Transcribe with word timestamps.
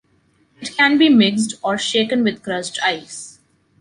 It 0.59 0.75
can 0.75 0.97
be 0.97 1.09
mixed, 1.09 1.53
or 1.63 1.77
shaken 1.77 2.23
with 2.23 2.41
crushed 2.41 2.79
ice. 2.83 3.39